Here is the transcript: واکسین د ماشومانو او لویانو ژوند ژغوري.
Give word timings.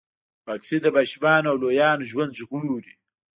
واکسین 0.47 0.79
د 0.83 0.87
ماشومانو 0.97 1.47
او 1.51 1.57
لویانو 1.63 2.07
ژوند 2.11 2.37
ژغوري. 2.39 2.93